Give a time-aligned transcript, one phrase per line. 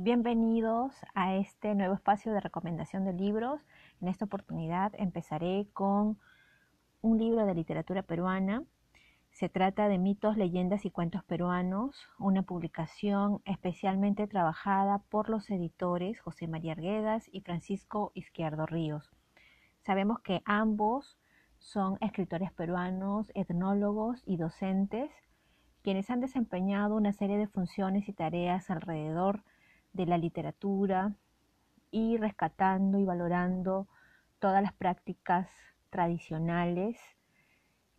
[0.00, 3.60] Bienvenidos a este nuevo espacio de recomendación de libros.
[4.00, 6.20] En esta oportunidad empezaré con
[7.02, 8.62] un libro de literatura peruana.
[9.32, 16.20] Se trata de Mitos, Leyendas y Cuentos Peruanos, una publicación especialmente trabajada por los editores
[16.20, 19.10] José María Arguedas y Francisco Izquierdo Ríos.
[19.80, 21.18] Sabemos que ambos
[21.58, 25.10] son escritores peruanos, etnólogos y docentes,
[25.82, 29.57] quienes han desempeñado una serie de funciones y tareas alrededor de
[30.06, 31.12] la literatura
[31.90, 33.88] y rescatando y valorando
[34.38, 35.48] todas las prácticas
[35.90, 36.98] tradicionales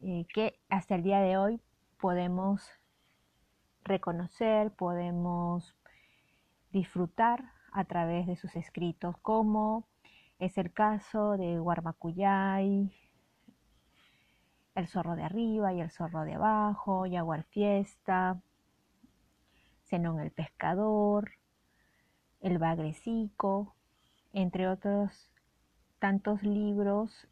[0.02, 1.62] eh, que hasta el día de hoy
[2.00, 2.70] podemos
[3.84, 5.76] reconocer, podemos
[6.72, 9.88] disfrutar a través de sus escritos, como
[10.40, 12.94] es el caso de Guarmacuyay,
[14.76, 18.42] El zorro de arriba y el zorro de abajo, Yaguar Fiesta,
[19.84, 21.32] Zenón el pescador,
[22.42, 23.76] El bagrecico,
[24.34, 25.30] entre otros
[26.00, 27.28] tantos libros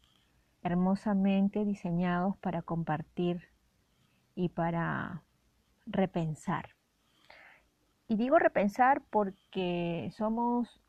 [0.62, 3.48] hermosamente diseñados para compartir
[4.34, 5.22] y para
[5.86, 6.70] repensar.
[8.06, 10.82] Y digo repensar porque somos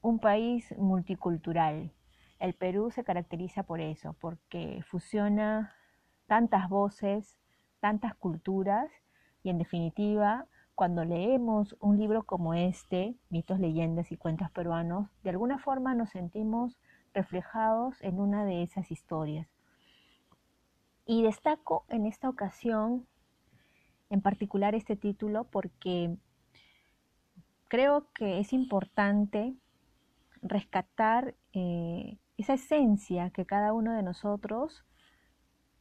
[0.00, 1.92] un país multicultural.
[2.38, 5.74] El Perú se caracteriza por eso, porque fusiona
[6.26, 7.38] tantas voces,
[7.80, 8.90] tantas culturas
[9.42, 15.30] y en definitiva, cuando leemos un libro como este, Mitos, Leyendas y Cuentos Peruanos, de
[15.30, 16.76] alguna forma nos sentimos
[17.12, 19.48] reflejados en una de esas historias.
[21.06, 23.06] Y destaco en esta ocasión
[24.10, 26.16] en particular este título porque
[27.68, 29.54] creo que es importante
[30.42, 34.84] rescatar eh, esa esencia que cada uno de nosotros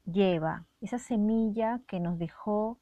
[0.05, 2.79] lleva, esa semilla que nos dejó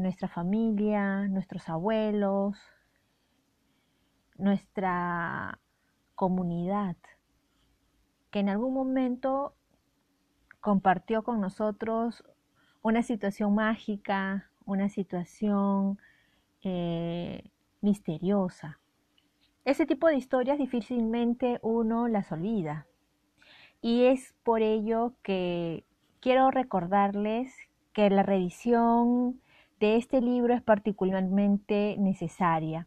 [0.00, 2.56] nuestra familia, nuestros abuelos,
[4.36, 5.60] nuestra
[6.14, 6.96] comunidad,
[8.30, 9.54] que en algún momento
[10.60, 12.24] compartió con nosotros
[12.82, 15.98] una situación mágica, una situación
[16.62, 17.50] eh,
[17.80, 18.78] misteriosa.
[19.64, 22.86] Ese tipo de historias difícilmente uno las olvida.
[23.80, 25.84] Y es por ello que
[26.20, 27.54] quiero recordarles
[27.92, 29.40] que la revisión
[29.82, 32.86] de este libro es particularmente necesaria,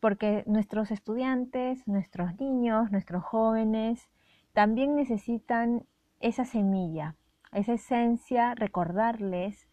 [0.00, 4.08] porque nuestros estudiantes, nuestros niños, nuestros jóvenes,
[4.54, 5.84] también necesitan
[6.20, 7.16] esa semilla,
[7.52, 9.68] esa esencia, recordarles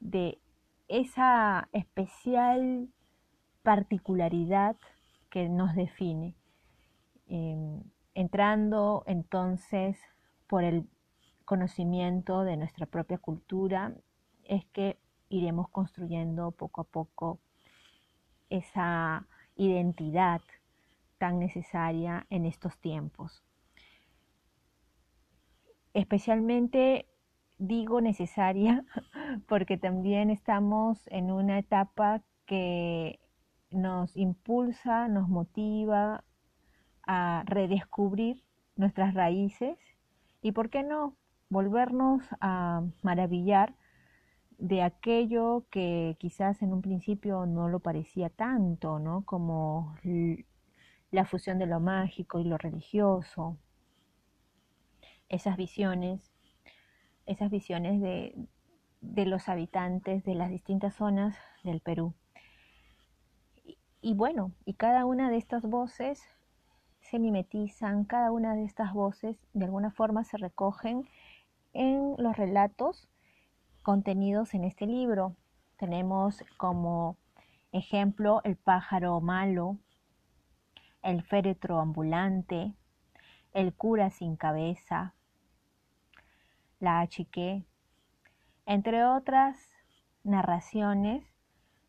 [0.00, 0.40] de
[0.88, 2.88] esa especial
[3.62, 4.76] particularidad
[5.30, 6.34] que nos define.
[7.28, 7.80] Em,
[8.14, 10.00] entrando entonces
[10.48, 10.88] por el
[11.44, 13.94] conocimiento de nuestra propia cultura,
[14.42, 14.98] es que
[15.32, 17.38] iremos construyendo poco a poco
[18.50, 19.26] esa
[19.56, 20.40] identidad
[21.18, 23.42] tan necesaria en estos tiempos.
[25.94, 27.06] Especialmente
[27.58, 28.84] digo necesaria
[29.48, 33.20] porque también estamos en una etapa que
[33.70, 36.24] nos impulsa, nos motiva
[37.06, 38.42] a redescubrir
[38.76, 39.78] nuestras raíces
[40.42, 41.16] y, ¿por qué no?,
[41.48, 43.74] volvernos a maravillar
[44.58, 49.24] de aquello que quizás en un principio no lo parecía tanto, ¿no?
[49.24, 49.96] Como
[51.10, 53.56] la fusión de lo mágico y lo religioso.
[55.28, 56.32] Esas visiones,
[57.26, 58.34] esas visiones de,
[59.00, 62.14] de los habitantes de las distintas zonas del Perú.
[64.00, 66.22] Y bueno, y cada una de estas voces
[67.00, 71.08] se mimetizan, cada una de estas voces de alguna forma se recogen
[71.72, 73.08] en los relatos
[73.82, 75.36] contenidos en este libro.
[75.76, 77.16] Tenemos como
[77.72, 79.78] ejemplo el pájaro malo,
[81.02, 82.72] el féretro ambulante,
[83.52, 85.14] el cura sin cabeza,
[86.78, 87.64] la achique,
[88.66, 89.58] entre otras
[90.24, 91.24] narraciones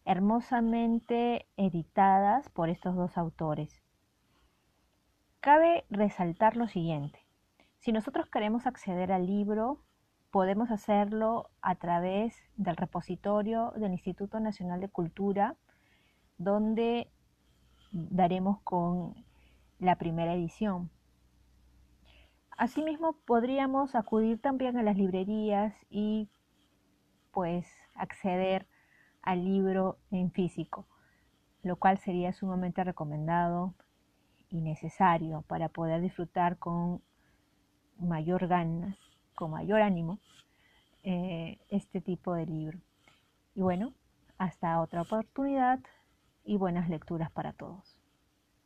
[0.06, 3.82] hermosamente editadas por estos dos autores.
[5.40, 7.20] Cabe resaltar lo siguiente.
[7.80, 9.84] Si nosotros queremos acceder al libro,
[10.34, 15.56] podemos hacerlo a través del repositorio del Instituto Nacional de Cultura,
[16.40, 17.08] donde
[17.92, 19.14] daremos con
[19.78, 20.90] la primera edición.
[22.58, 26.28] Asimismo, podríamos acudir también a las librerías y
[27.32, 28.66] pues acceder
[29.22, 30.88] al libro en físico,
[31.62, 33.76] lo cual sería sumamente recomendado
[34.50, 37.04] y necesario para poder disfrutar con
[38.00, 38.98] mayor ganas,
[39.36, 40.20] con mayor ánimo,
[41.04, 42.80] eh, este tipo de libro.
[43.56, 43.94] Y bueno,
[44.38, 45.80] hasta otra oportunidad.
[46.46, 47.93] y buenas lecturas para todos.